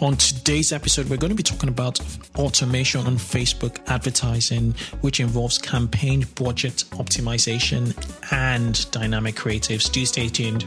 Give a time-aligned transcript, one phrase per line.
[0.00, 1.98] On today's episode, we're going to be talking about
[2.36, 7.92] automation on Facebook advertising, which involves campaign budget optimization
[8.30, 9.90] and dynamic creatives.
[9.90, 10.66] Do stay tuned.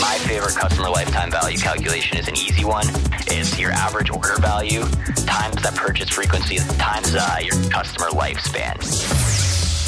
[0.00, 2.86] My favorite customer lifetime value calculation is an easy one.
[3.26, 4.82] It's your average order value
[5.26, 8.76] times that purchase frequency times uh, your customer lifespan.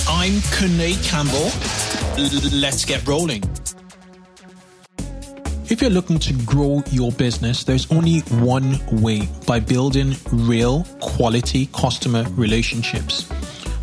[0.09, 1.51] I'm Kunle Campbell.
[2.61, 3.43] Let's get rolling.
[5.71, 11.67] If you're looking to grow your business, there's only one way by building real quality
[11.67, 13.31] customer relationships.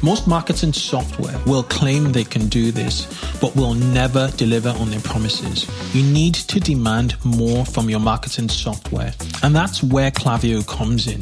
[0.03, 3.07] Most marketing software will claim they can do this,
[3.41, 5.67] but will never deliver on their promises.
[5.95, 11.21] You need to demand more from your marketing software, and that's where Klaviyo comes in.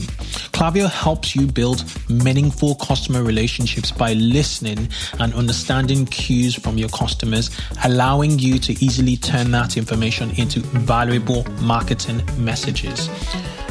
[0.52, 7.50] Klaviyo helps you build meaningful customer relationships by listening and understanding cues from your customers,
[7.86, 13.10] allowing you to easily turn that information into valuable marketing messages.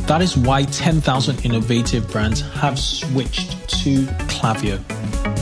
[0.06, 4.78] That is why 10,000 innovative brands have switched to Klaviyo.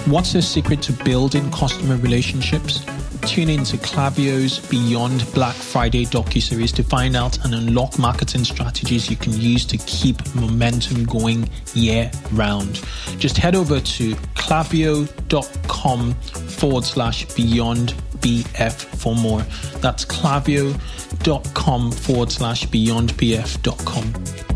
[0.09, 2.85] What's the secret to building customer relationships?
[3.21, 9.09] Tune in to Klaviyo's Beyond Black Friday docu-series to find out and unlock marketing strategies
[9.09, 12.83] you can use to keep momentum going year round.
[13.17, 19.43] Just head over to klaviyo.com forward slash beyond BF for more.
[19.79, 24.52] That's klaviyo.com forward slash beyondbf.com.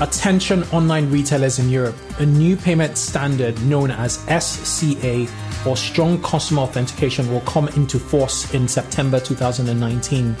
[0.00, 1.94] Attention online retailers in Europe.
[2.18, 5.28] A new payment standard known as SCA
[5.64, 10.34] or Strong Customer Authentication will come into force in September 2019.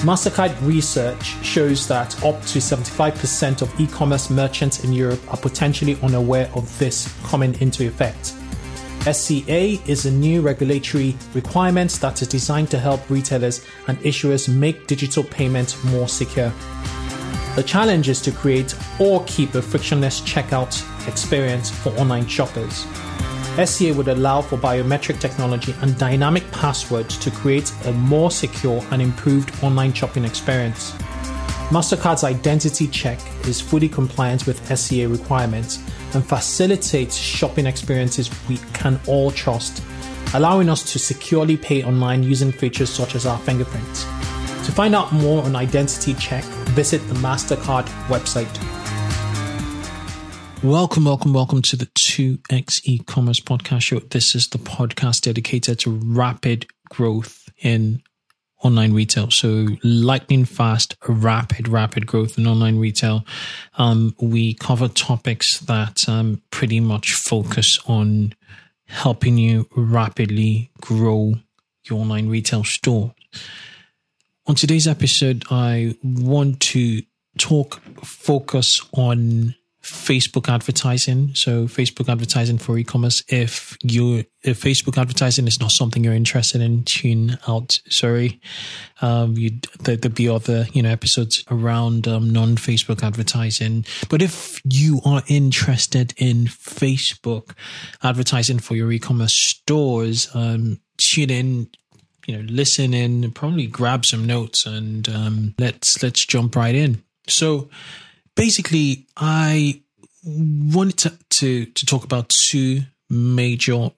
[0.00, 5.98] MasterCard research shows that up to 75% of e commerce merchants in Europe are potentially
[6.02, 8.32] unaware of this coming into effect.
[9.02, 14.86] SCA is a new regulatory requirement that is designed to help retailers and issuers make
[14.86, 16.50] digital payments more secure.
[17.56, 22.86] The challenge is to create or keep a frictionless checkout experience for online shoppers.
[23.64, 29.02] SCA would allow for biometric technology and dynamic passwords to create a more secure and
[29.02, 30.92] improved online shopping experience.
[31.70, 35.78] MasterCard's identity check is fully compliant with SCA requirements
[36.14, 39.82] and facilitates shopping experiences we can all trust,
[40.34, 44.04] allowing us to securely pay online using features such as our fingerprints.
[44.66, 48.48] To find out more on identity check, visit the MasterCard website.
[50.62, 53.98] Welcome, welcome, welcome to the 2x e-commerce podcast show.
[53.98, 58.02] This is the podcast dedicated to rapid growth in
[58.62, 59.30] online retail.
[59.30, 63.24] So lightning fast, rapid, rapid growth in online retail.
[63.78, 68.34] Um, we cover topics that um, pretty much focus on
[68.86, 71.34] helping you rapidly grow
[71.84, 73.14] your online retail store.
[74.50, 77.02] On today's episode, I want to
[77.38, 81.36] talk, focus on Facebook advertising.
[81.36, 83.22] So Facebook advertising for e-commerce.
[83.28, 87.78] If you if Facebook advertising is not something you're interested in, tune out.
[87.90, 88.40] Sorry,
[89.00, 93.86] um, you there, would be other you know episodes around um, non-Facebook advertising.
[94.08, 97.54] But if you are interested in Facebook
[98.02, 101.68] advertising for your e-commerce stores, um, tune in.
[102.26, 106.74] You know, listen in, and probably grab some notes, and um, let's let's jump right
[106.74, 107.02] in.
[107.28, 107.70] So
[108.36, 109.82] basically, I
[110.24, 113.90] wanted to, to, to talk about two major,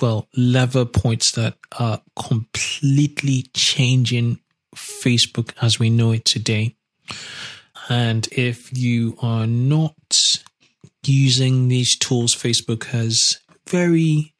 [0.00, 4.40] well, lever points that are completely changing
[4.76, 6.76] Facebook as we know it today.
[7.88, 9.94] And if you are not
[11.04, 13.38] using these tools, Facebook has
[13.68, 14.34] very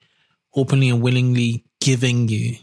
[0.54, 2.56] openly and willingly giving you,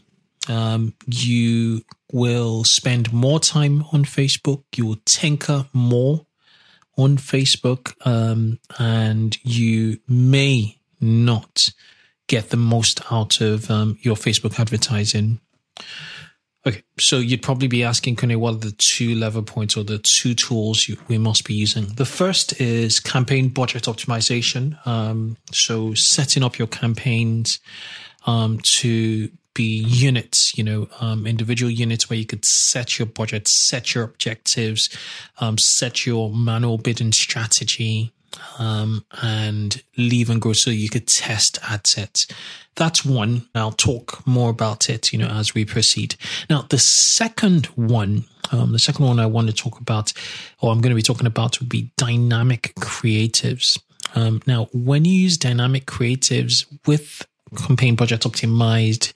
[0.49, 4.63] um, you will spend more time on Facebook.
[4.75, 6.25] You will tinker more
[6.97, 11.69] on Facebook, um, and you may not
[12.27, 15.39] get the most out of um, your Facebook advertising.
[16.65, 19.99] Okay, so you'd probably be asking, Kunle, what are the two lever points or the
[20.19, 21.87] two tools you, we must be using?
[21.87, 24.85] The first is campaign budget optimization.
[24.85, 27.59] Um, so setting up your campaigns
[28.27, 33.47] um, to be units, you know, um, individual units where you could set your budget,
[33.47, 34.89] set your objectives,
[35.39, 38.13] um, set your manual bidding strategy,
[38.59, 42.27] um, and leave and grow so you could test ad sets.
[42.75, 43.47] That's one.
[43.53, 46.15] I'll talk more about it, you know, as we proceed.
[46.49, 50.13] Now, the second one, um, the second one I want to talk about,
[50.61, 53.79] or I'm going to be talking about, would be dynamic creatives.
[54.15, 57.25] Um, now, when you use dynamic creatives with
[57.55, 59.15] campaign budget optimized,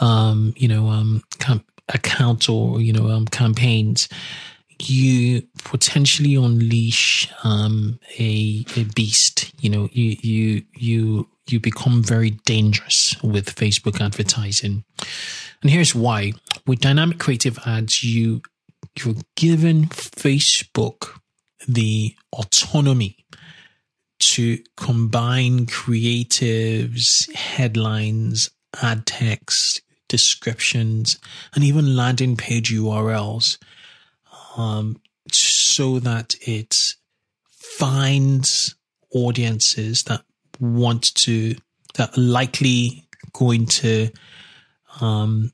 [0.00, 4.08] um, you know, um, camp- account or you know, um, campaigns,
[4.80, 9.52] you potentially unleash um, a a beast.
[9.60, 14.84] You know, you you you you become very dangerous with Facebook advertising,
[15.62, 16.32] and here's why:
[16.66, 18.42] with dynamic creative ads, you
[18.98, 21.18] you're given Facebook
[21.68, 23.26] the autonomy
[24.32, 28.50] to combine creatives, headlines,
[28.82, 31.18] ad text, descriptions,
[31.54, 33.58] and even landing page URLs
[34.56, 35.00] um,
[35.30, 36.74] so that it
[37.50, 38.74] finds
[39.12, 40.22] audiences that
[40.60, 41.54] want to,
[41.94, 44.10] that are likely going to
[45.00, 45.52] um,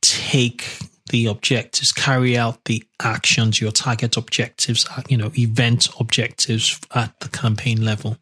[0.00, 0.78] take
[1.10, 7.18] the objectives, carry out the actions, your target objectives, uh, you know, event objectives at
[7.20, 8.16] the campaign level.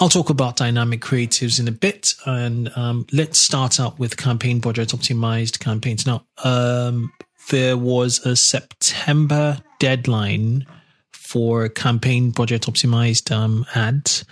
[0.00, 4.58] I'll talk about dynamic creatives in a bit, and um, let's start out with campaign
[4.60, 6.06] budget optimized campaigns.
[6.06, 7.12] Now, um,
[7.50, 10.66] there was a September deadline
[11.12, 14.24] for campaign budget optimized um, ads.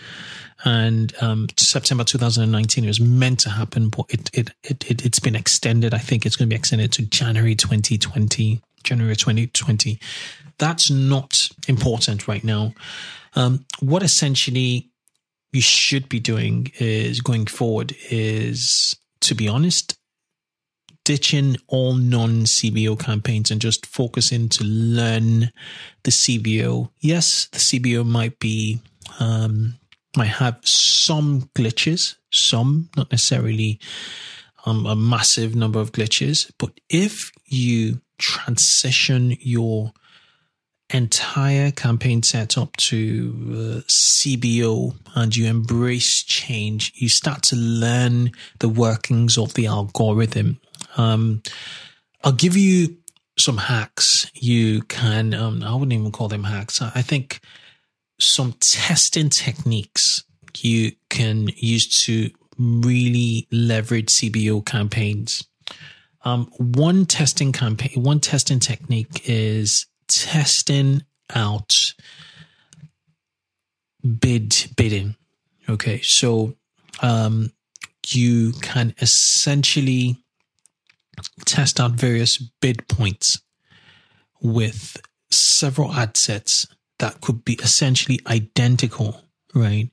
[0.64, 5.18] And um, September 2019, it was meant to happen, but it, it, it, it, has
[5.18, 5.94] been extended.
[5.94, 9.98] I think it's going to be extended to January 2020, January 2020.
[10.58, 11.34] That's not
[11.66, 12.74] important right now.
[13.34, 14.90] Um, what essentially
[15.52, 19.96] you should be doing is going forward is, to be honest,
[21.04, 25.50] ditching all non CBO campaigns and just focusing to learn
[26.04, 26.90] the CBO.
[27.00, 28.80] Yes, the CBO might be,
[29.18, 29.74] um,
[30.16, 33.80] might have some glitches, some, not necessarily
[34.66, 36.50] um, a massive number of glitches.
[36.58, 39.92] But if you transition your
[40.92, 48.68] entire campaign setup to uh, CBO and you embrace change, you start to learn the
[48.68, 50.60] workings of the algorithm
[50.96, 51.42] um,
[52.22, 52.96] I'll give you
[53.38, 54.30] some hacks.
[54.34, 56.82] You can, um, I wouldn't even call them hacks.
[56.82, 57.40] I think
[58.20, 60.24] some testing techniques
[60.58, 65.46] you can use to really leverage CBO campaigns.
[66.24, 71.02] Um, one testing campaign, one testing technique is testing
[71.34, 71.72] out
[74.20, 75.16] bid bidding.
[75.68, 76.56] Okay, so
[77.00, 77.52] um,
[78.08, 80.18] you can essentially
[81.46, 83.40] test out various bid points
[84.42, 84.96] with
[85.30, 86.66] several ad sets
[87.00, 89.22] that could be essentially identical,
[89.54, 89.90] right?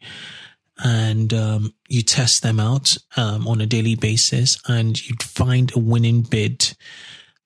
[0.84, 5.80] And um, you test them out um, on a daily basis, and you'd find a
[5.80, 6.76] winning bid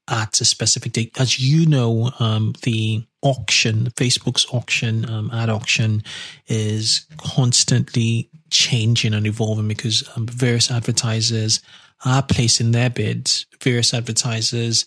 [0.07, 1.19] at a specific date.
[1.19, 6.03] As you know, um, the auction, Facebook's auction, um, ad auction,
[6.47, 11.61] is constantly changing and evolving because um, various advertisers
[12.03, 13.45] are placing their bids.
[13.61, 14.85] Various advertisers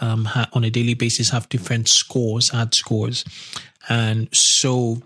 [0.00, 3.24] um, ha- on a daily basis have different scores, ad scores.
[3.88, 5.02] And so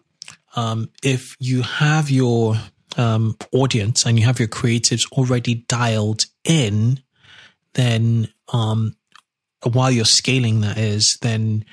[0.54, 2.56] um, if you have your
[2.96, 7.00] um, audience and you have your creatives already dialed in,
[7.74, 8.96] then um,
[9.62, 11.64] while you're scaling, that is, then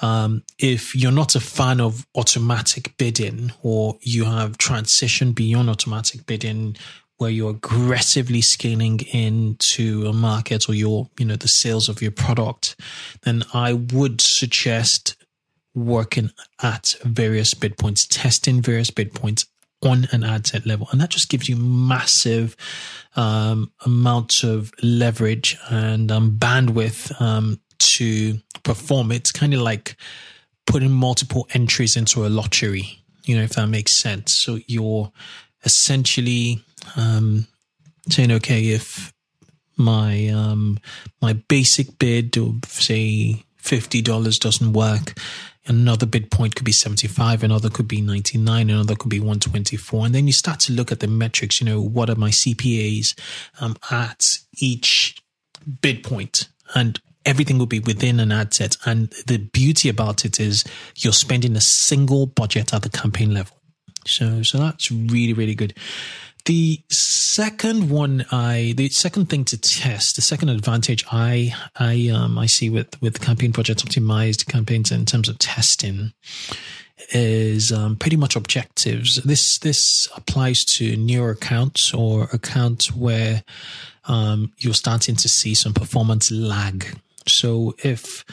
[0.00, 6.26] um, if you're not a fan of automatic bidding or you have transitioned beyond automatic
[6.26, 6.76] bidding
[7.16, 12.12] where you're aggressively scaling into a market or your, you know, the sales of your
[12.12, 12.76] product,
[13.22, 15.16] then I would suggest
[15.78, 16.30] working
[16.62, 19.46] at various bid points, testing various bid points
[19.82, 20.88] on an ad set level.
[20.90, 22.56] And that just gives you massive
[23.16, 29.12] um, amounts of leverage and um, bandwidth um, to perform.
[29.12, 29.96] It's kind of like
[30.66, 34.34] putting multiple entries into a lottery, you know, if that makes sense.
[34.34, 35.12] So you're
[35.64, 36.62] essentially
[36.96, 37.46] um,
[38.08, 39.12] saying, okay, if
[39.76, 40.78] my um,
[41.22, 45.14] my basic bid of say fifty dollars doesn't work,
[45.68, 49.20] another bid point could be seventy five, another could be ninety nine, another could be
[49.20, 51.60] one twenty four, and then you start to look at the metrics.
[51.60, 53.18] You know, what are my CPAs
[53.60, 54.22] um, at
[54.58, 55.22] each
[55.80, 56.48] bid point?
[56.74, 58.76] and everything will be within an ad set.
[58.86, 60.64] And the beauty about it is
[60.96, 63.56] you're spending a single budget at the campaign level.
[64.06, 65.74] So, so that's really, really good.
[66.44, 72.38] The second one, I the second thing to test, the second advantage I I um
[72.38, 76.12] I see with with campaign project optimized campaigns in terms of testing
[77.10, 79.16] is um, pretty much objectives.
[79.24, 83.44] This this applies to newer accounts or accounts where
[84.06, 86.98] um, you're starting to see some performance lag.
[87.26, 88.24] So if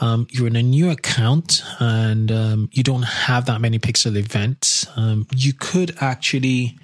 [0.00, 4.86] um, you're in a new account and um, you don't have that many pixel events,
[4.96, 6.78] um, you could actually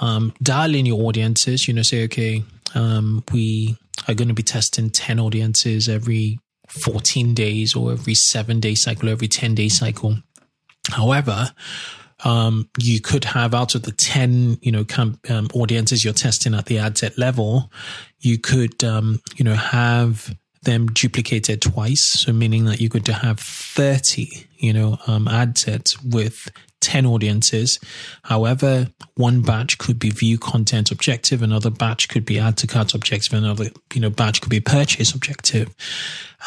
[0.00, 1.68] um, dial in your audiences.
[1.68, 2.42] You know, say, okay,
[2.74, 3.76] um, we
[4.08, 9.08] are going to be testing 10 audiences every 14 days or every seven day cycle,
[9.08, 10.16] every 10 day cycle.
[10.90, 11.52] However,
[12.24, 14.84] um, you could have out of the 10, you know,
[15.28, 17.70] um, audiences you're testing at the ad set level,
[18.20, 22.20] you could, um, you know, have them duplicated twice.
[22.20, 26.48] So meaning that you could have 30, you know, um, ad sets with
[26.82, 27.78] 10 audiences.
[28.24, 32.94] However, one batch could be view content objective, another batch could be add to cart
[32.94, 35.74] objective, another, you know, batch could be purchase objective.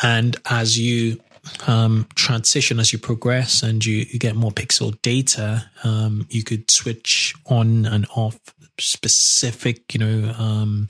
[0.04, 1.20] And as you
[1.68, 6.70] um, transition as you progress and you, you get more pixel data, um, you could
[6.72, 8.40] switch on and off
[8.80, 10.90] specific, you know, um,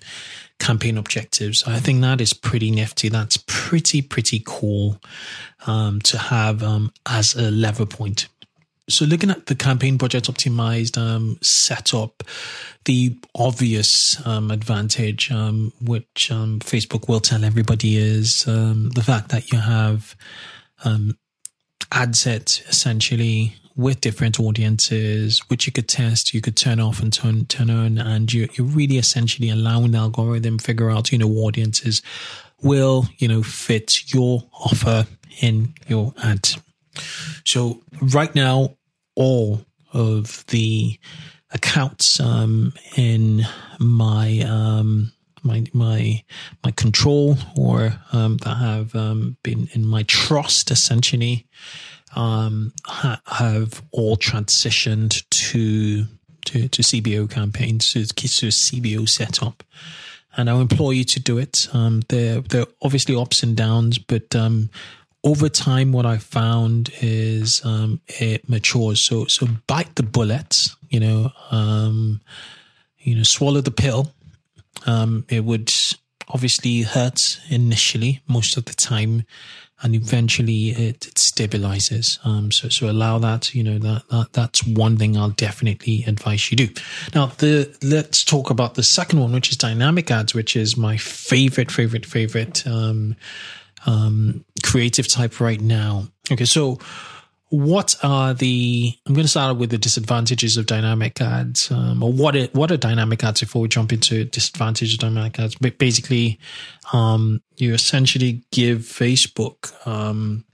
[0.59, 1.63] campaign objectives.
[1.67, 3.09] I think that is pretty nifty.
[3.09, 5.01] That's pretty, pretty cool
[5.67, 8.27] um, to have um, as a lever point.
[8.87, 12.23] So looking at the campaign budget optimized um, setup,
[12.85, 19.29] the obvious um, advantage, um, which um, Facebook will tell everybody, is um, the fact
[19.29, 20.15] that you have
[20.83, 21.17] um,
[21.91, 27.11] ad sets essentially with different audiences, which you could test, you could turn off and
[27.11, 31.27] turn turn on, and you, you're really essentially allowing the algorithm figure out, you know,
[31.27, 32.01] audiences
[32.61, 35.07] will, you know, fit your offer
[35.41, 36.49] in your ad.
[37.45, 38.77] So right now,
[39.15, 40.99] all of the
[41.51, 43.43] accounts um, in
[43.79, 45.11] my um,
[45.43, 46.23] my my
[46.63, 51.47] my control or um, that have um, been in my trust essentially
[52.15, 56.05] um, ha- have all transitioned to
[56.45, 59.63] to, to CBO campaigns to, to a CBO setup
[60.37, 61.67] and I implore you to do it.
[61.73, 64.35] Um, there, there are obviously ups and downs, but
[65.25, 69.01] over time, what I found is um, it matures.
[69.01, 70.67] So, so bite the bullet.
[70.89, 72.21] You know, um,
[72.99, 74.13] you know, swallow the pill.
[74.85, 75.71] Um, it would
[76.29, 79.23] obviously hurt initially, most of the time,
[79.81, 82.19] and eventually it, it stabilizes.
[82.25, 83.55] Um, so, so allow that.
[83.55, 86.67] You know, that, that that's one thing I'll definitely advise you do.
[87.15, 90.97] Now, the let's talk about the second one, which is dynamic ads, which is my
[90.97, 92.63] favorite, favorite, favorite.
[93.85, 96.07] Um, creative type right now.
[96.31, 96.79] Okay, so
[97.49, 98.93] what are the?
[99.05, 102.71] I'm going to start with the disadvantages of dynamic ads, um, or what are, what
[102.71, 105.55] are dynamic ads before we jump into disadvantages of dynamic ads.
[105.55, 106.39] But basically,
[106.91, 110.45] um, you essentially give Facebook um,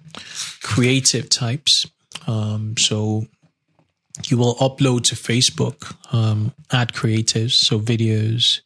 [0.61, 1.87] creative types.
[2.27, 3.25] Um, so
[4.27, 8.61] you will upload to Facebook um, ad creatives, so videos.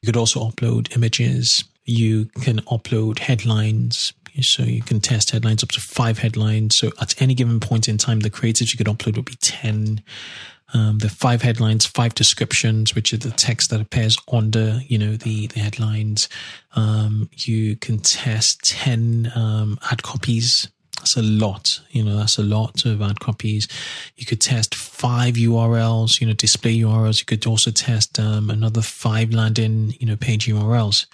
[0.00, 4.12] You could also upload images, you can upload headlines.
[4.40, 6.76] So you can test headlines up to five headlines.
[6.76, 10.02] So at any given point in time, the creatives you could upload would be 10.
[10.74, 15.16] Um, the five headlines, five descriptions, which are the text that appears under, you know,
[15.16, 16.28] the, the headlines.
[16.76, 20.68] Um, you can test 10, um, ad copies
[20.98, 23.68] that's a lot, you know, that's a lot of ad copies.
[24.16, 27.20] You could test five URLs, you know, display URLs.
[27.20, 31.06] You could also test um, another five landing, you know, page URLs.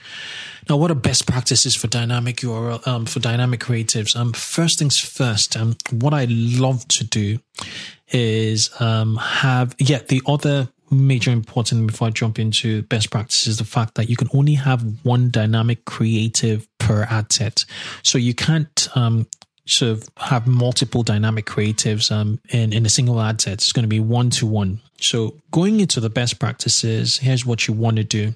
[0.69, 4.17] Now, what are best practices for dynamic URL, um, for dynamic creatives?
[4.17, 7.39] Um, first things first, um, what I love to do
[8.09, 13.65] is, um, have, yeah, the other major important before I jump into best practices the
[13.65, 17.65] fact that you can only have one dynamic creative per ad set.
[18.03, 19.27] So you can't um,
[19.67, 23.55] sort of have multiple dynamic creatives um, in, in a single ad set.
[23.55, 24.81] It's going to be one to one.
[25.01, 28.35] So going into the best practices, here's what you want to do.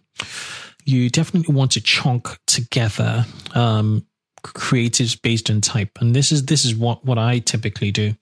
[0.85, 4.07] You definitely want to chunk together um,
[4.43, 5.99] creatives based on type.
[6.01, 8.15] And this is this is what, what I typically do.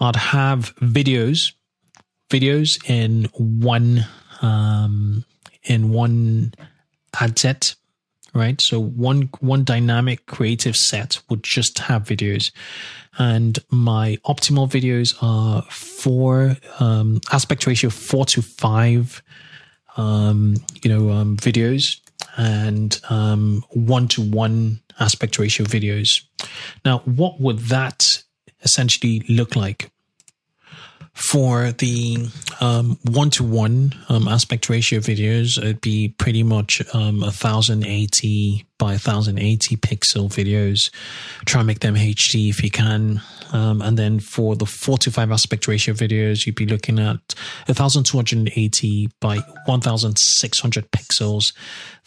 [0.00, 1.52] I'd have videos,
[2.30, 4.06] videos in one
[4.40, 5.24] um,
[5.64, 6.54] in one
[7.20, 7.74] ad set
[8.34, 8.60] right?
[8.60, 12.50] So one one dynamic creative set would just have videos,
[13.18, 19.22] and my optimal videos are four um, aspect ratio four to five,
[19.96, 22.00] um, you know, um, videos,
[22.36, 26.22] and um, one to one aspect ratio videos.
[26.84, 28.22] Now, what would that
[28.62, 29.90] essentially look like?
[31.18, 32.28] For the
[33.02, 40.28] one to one aspect ratio videos, it'd be pretty much um, 1080 by 1080 pixel
[40.28, 40.90] videos.
[41.44, 43.20] Try and make them HD if you can.
[43.52, 47.34] Um, and then for the 4 to 5 aspect ratio videos, you'd be looking at
[47.66, 51.52] 1280 by 1600 pixels.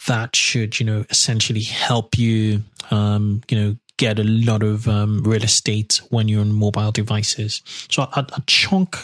[0.06, 5.22] That should, you know, essentially help you, um, you know, get a lot of um,
[5.22, 7.62] real estate when you're on mobile devices.
[7.88, 8.96] So I, I chunk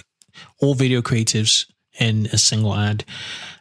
[0.61, 1.67] all video creatives
[2.00, 3.05] in a single ad.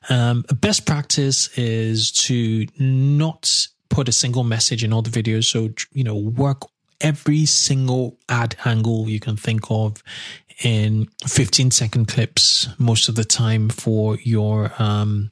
[0.09, 3.47] Um, best practice is to not
[3.91, 5.43] put a single message in all the videos.
[5.43, 6.63] So, you know, work
[7.01, 10.01] every single ad angle you can think of
[10.63, 15.29] in 15 second clips most of the time for your um,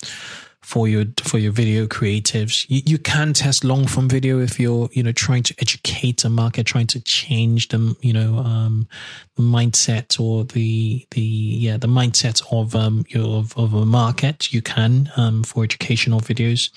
[0.65, 2.65] for your for your video creatives.
[2.67, 6.29] You, you can test long form video if you're you know trying to educate a
[6.29, 8.87] market, trying to change them you know um,
[9.35, 14.51] the mindset or the the yeah the mindset of um your of, of a market.
[14.51, 16.71] You can um, for educational videos,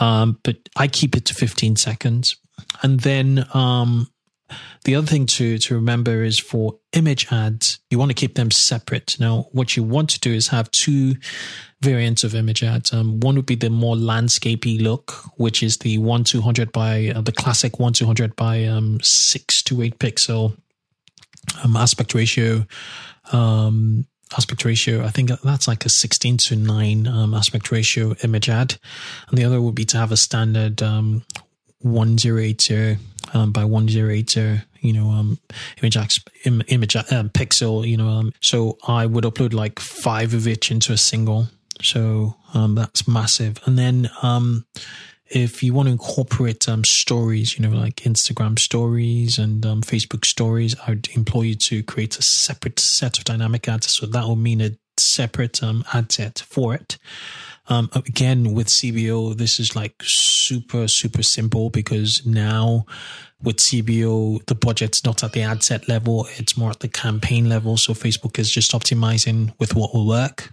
[0.00, 2.36] um, but I keep it to 15 seconds,
[2.82, 4.10] and then um,
[4.84, 8.50] the other thing to, to remember is for image ads, you want to keep them
[8.50, 9.16] separate.
[9.18, 11.16] Now, what you want to do is have two
[11.80, 12.92] variants of image ads.
[12.92, 17.12] Um, one would be the more landscapey look, which is the one two hundred by
[17.14, 20.56] uh, the classic one two hundred by um, six to eight pixel
[21.64, 22.66] um, aspect ratio.
[23.32, 25.04] Um, aspect ratio.
[25.04, 28.76] I think that's like a 16 to 9 um, aspect ratio image ad.
[29.28, 31.22] And the other would be to have a standard um,
[31.92, 32.98] 1080
[33.34, 35.38] um, by 1080 you know um
[35.82, 35.96] image
[36.68, 40.92] image um, pixel you know um, so i would upload like five of each into
[40.92, 41.48] a single
[41.82, 44.64] so um that's massive and then um
[45.28, 50.90] if you want to incorporate stories, you know, like Instagram stories and Facebook stories, I
[50.90, 53.94] would implore you to create a separate set of dynamic ads.
[53.96, 55.60] So that will mean a separate
[55.92, 56.96] ad set for it.
[57.68, 62.86] Um, again, with CBO, this is like super, super simple because now
[63.42, 67.48] with CBO, the budget's not at the ad set level, it's more at the campaign
[67.48, 67.76] level.
[67.76, 70.52] So Facebook is just optimizing with what will work.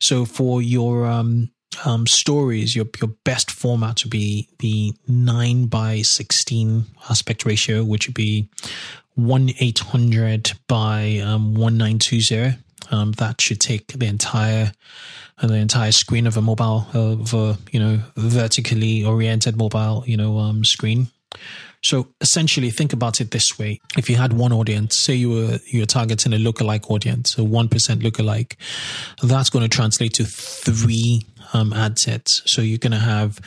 [0.00, 1.50] So for your, um,
[1.84, 8.06] um, stories, your your best format would be the nine by sixteen aspect ratio, which
[8.06, 8.50] would be
[9.14, 12.52] one eight hundred by um, one nine two zero.
[12.90, 14.72] Um, that should take the entire
[15.42, 20.16] uh, the entire screen of a mobile of a you know vertically oriented mobile you
[20.16, 21.08] know um, screen.
[21.84, 25.58] So essentially, think about it this way: if you had one audience, say you were
[25.66, 28.54] you're targeting a lookalike audience, a one percent lookalike,
[29.22, 32.42] that's going to translate to three um, ad sets.
[32.46, 33.40] So you're going to have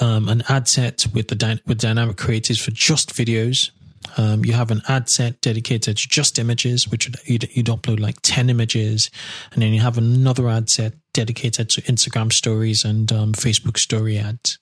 [0.00, 3.70] um, an ad set with the dy- with dynamic creatives for just videos.
[4.16, 8.16] Um, you have an ad set dedicated to just images, which you'd, you'd, upload like
[8.22, 9.10] 10 images.
[9.52, 14.18] And then you have another ad set dedicated to Instagram stories and um, Facebook story
[14.18, 14.58] ads.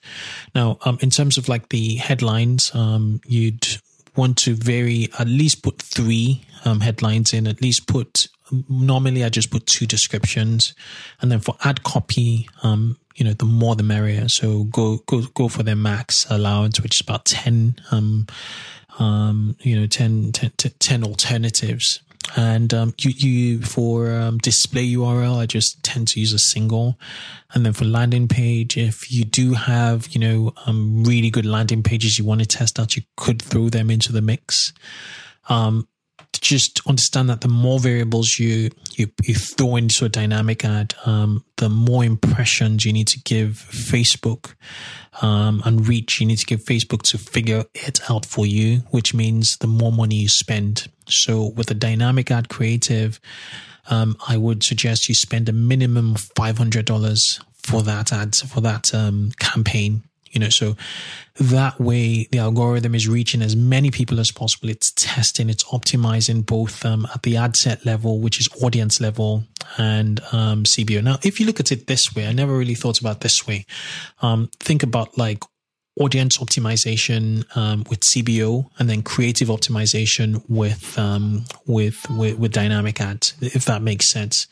[0.55, 3.67] Now, um, in terms of like the headlines, um, you'd
[4.17, 8.29] want to vary, at least put three um, headlines in, at least put
[8.69, 10.75] normally I just put two descriptions,
[11.21, 14.29] and then for ad copy, um, you know, the more the merrier.
[14.29, 18.27] So go go go for their max allowance, which is about ten um,
[19.01, 22.01] um, you know, 10, 10, 10 alternatives.
[22.37, 26.99] And um, you, you for um, display URL, I just tend to use a single.
[27.53, 31.83] And then for landing page, if you do have, you know, um, really good landing
[31.83, 34.73] pages you want to test out, you could throw them into the mix.
[35.49, 35.89] Um,
[36.33, 41.45] just understand that the more variables you you, you throw into a dynamic ad, um,
[41.57, 44.55] the more impressions you need to give Facebook
[45.23, 49.15] um, and reach you need to give Facebook to figure it out for you, which
[49.15, 50.89] means the more money you spend.
[51.09, 53.21] So with a dynamic ad creative,
[53.89, 58.37] um, I would suggest you spend a minimum of five hundred dollars for that ad
[58.37, 60.77] for that um, campaign you know so
[61.39, 64.69] that way the algorithm is reaching as many people as possible.
[64.69, 69.45] It's testing it's optimizing both um, at the ad set level which is audience level
[69.79, 73.01] and um, cbo now if you look at it this way i never really thought
[73.01, 73.67] about this way.
[74.23, 75.43] Um, think about like
[76.01, 83.01] audience optimization um, with CBO and then creative optimization with, um, with, with with dynamic
[83.01, 84.47] ads, if that makes sense.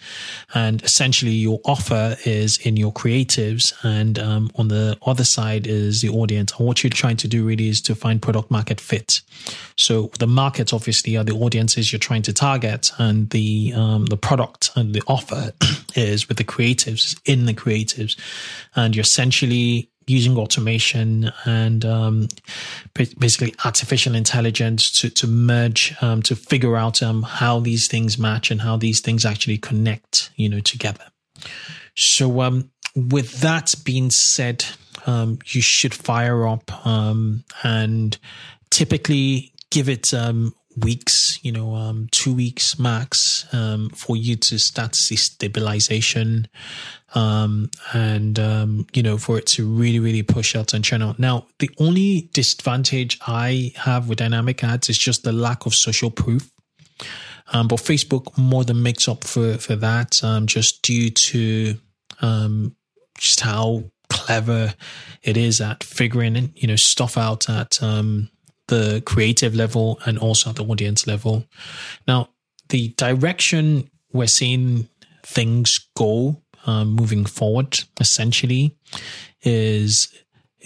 [0.54, 6.02] And essentially, your offer is in your creatives, and um, on the other side is
[6.02, 6.52] the audience.
[6.58, 9.20] And what you're trying to do really is to find product market fit.
[9.76, 14.18] So the markets obviously are the audiences you're trying to target, and the um, the
[14.18, 15.52] product and the offer
[15.94, 18.18] is with the creatives in the creatives,
[18.76, 22.28] and you're essentially using automation and um,
[22.94, 28.50] basically artificial intelligence to, to merge, um, to figure out um, how these things match
[28.50, 31.04] and how these things actually connect, you know, together.
[31.96, 34.64] So, um, with that being said,
[35.06, 38.18] um, you should fire up um, and
[38.70, 44.58] typically give it um, weeks, you know, um, two weeks max um, for you to
[44.58, 46.48] start to see stabilization
[47.14, 51.18] um, and, um, you know, for it to really, really push out and churn out.
[51.18, 56.10] Now, the only disadvantage I have with dynamic ads is just the lack of social
[56.10, 56.50] proof.
[57.52, 61.78] Um, but Facebook more than makes up for, for that, um, just due to
[63.18, 64.74] just how clever
[65.22, 68.28] it is at figuring, you know, stuff out at, um,
[68.68, 71.44] the creative level and also at the audience level.
[72.06, 72.28] Now,
[72.68, 74.88] the direction we're seeing
[75.24, 78.76] things go um, moving forward essentially
[79.42, 80.08] is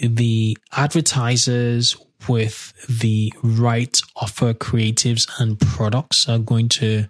[0.01, 1.95] the advertisers
[2.27, 7.07] with the right offer creatives and products are going to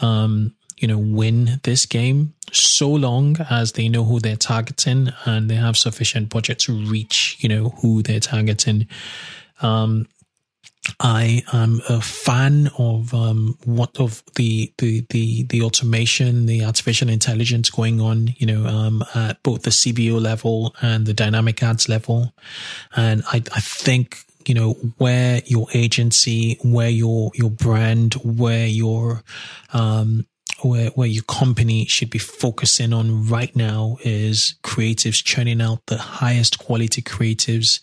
[0.00, 5.50] um, you know win this game so long as they know who they're targeting and
[5.50, 8.86] they have sufficient budget to reach you know who they're targeting
[9.60, 10.06] um,
[11.00, 17.08] I am a fan of um, what of the, the the the automation, the artificial
[17.08, 21.88] intelligence going on, you know, um, at both the CBO level and the dynamic ads
[21.88, 22.34] level,
[22.94, 29.22] and I I think you know where your agency, where your your brand, where your
[29.72, 30.26] um,
[30.62, 35.98] where where your company should be focusing on right now is creatives churning out the
[35.98, 37.80] highest quality creatives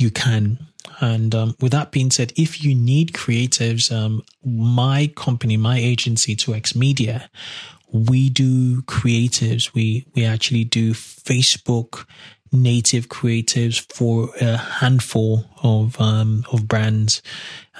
[0.00, 0.58] you can
[1.00, 6.36] and um, with that being said, if you need creatives, um, my company, my agency,
[6.36, 7.30] 2X Media,
[7.92, 9.74] we do creatives.
[9.74, 12.06] We we actually do Facebook
[12.52, 17.20] native creatives for a handful of um, of brands,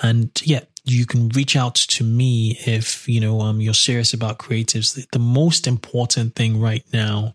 [0.03, 4.39] and yeah, you can reach out to me if you know um, you're serious about
[4.39, 4.95] creatives.
[4.95, 7.35] The, the most important thing right now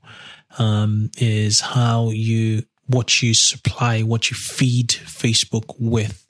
[0.58, 6.25] um, is how you what you supply, what you feed Facebook with,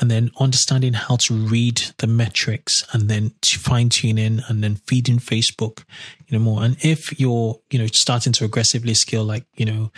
[0.00, 5.18] and then understanding how to read the metrics and then fine tuning and then feeding
[5.18, 5.84] Facebook,
[6.26, 6.62] you know, more.
[6.62, 9.92] And if you're, you know, starting to aggressively scale, like, you know,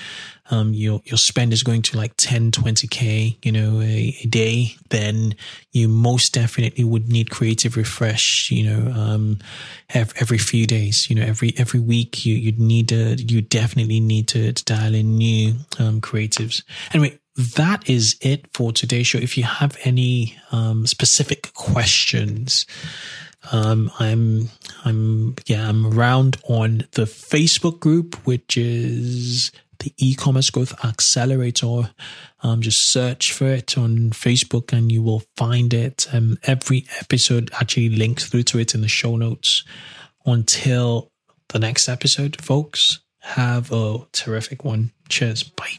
[0.50, 4.26] um, your, your spend is going to like 10, 20 K, you know, a, a
[4.26, 5.34] day, then
[5.72, 9.38] you most definitely would need creative refresh, you know, um,
[9.90, 14.00] every, every few days, you know, every, every week you, you'd need to, you definitely
[14.00, 16.62] need to, to dial in new, um, creatives.
[16.92, 19.18] Anyway, that is it for today's show.
[19.18, 22.66] If you have any um, specific questions,
[23.52, 24.50] um, I'm
[24.84, 31.90] I'm yeah I'm around on the Facebook group, which is the e-commerce growth accelerator.
[32.42, 36.06] Um, just search for it on Facebook and you will find it.
[36.12, 39.64] Um, every episode actually links through to it in the show notes.
[40.26, 41.10] Until
[41.48, 44.92] the next episode, folks, have a terrific one.
[45.08, 45.42] Cheers.
[45.42, 45.78] Bye.